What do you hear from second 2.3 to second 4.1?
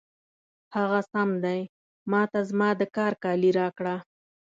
ته زما د کار کالي راکړه.